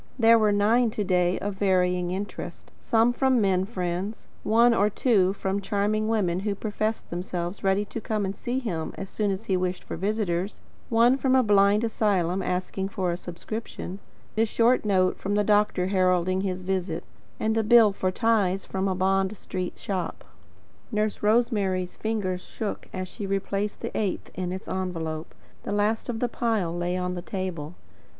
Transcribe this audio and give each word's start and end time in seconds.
There 0.17 0.39
were 0.39 0.51
nine 0.51 0.89
to 0.97 1.03
day, 1.03 1.37
of 1.37 1.53
varying 1.59 2.09
interest, 2.09 2.71
some 2.79 3.13
from 3.13 3.39
men 3.39 3.65
friends, 3.65 4.27
one 4.41 4.73
or 4.73 4.89
two 4.89 5.31
from 5.33 5.61
charming 5.61 6.07
women 6.07 6.39
who 6.39 6.55
professed 6.55 7.11
themselves 7.11 7.63
ready 7.63 7.85
to 7.85 8.01
come 8.01 8.25
and 8.25 8.35
see 8.35 8.57
him 8.57 8.93
as 8.97 9.11
soon 9.11 9.29
as 9.29 9.45
he 9.45 9.55
wished 9.55 9.83
for 9.83 9.95
visitors, 9.97 10.63
one 10.89 11.17
from 11.17 11.35
a 11.35 11.43
blind 11.43 11.83
asylum 11.83 12.41
asking 12.41 12.89
for 12.89 13.11
a 13.11 13.15
subscription, 13.15 13.99
a 14.35 14.43
short 14.45 14.85
note 14.85 15.19
from 15.19 15.35
the 15.35 15.43
doctor 15.43 15.85
heralding 15.85 16.41
his 16.41 16.63
visit, 16.63 17.03
and 17.39 17.55
a 17.55 17.61
bill 17.63 17.91
for 17.93 18.09
ties 18.09 18.65
from 18.65 18.87
a 18.87 18.95
Bond 18.95 19.37
Street 19.37 19.77
shop. 19.77 20.23
Nurse 20.91 21.21
Rosemary's 21.21 21.95
fingers 21.95 22.41
shook 22.41 22.87
as 22.91 23.07
she 23.07 23.27
replaced 23.27 23.81
the 23.81 23.95
eighth 23.95 24.31
in 24.33 24.51
its 24.51 24.67
envelope. 24.67 25.35
The 25.61 25.71
last 25.71 26.09
of 26.09 26.21
the 26.21 26.27
pile 26.27 26.75
lay 26.75 26.97
on 26.97 27.13
the 27.13 27.21
table. 27.21 27.75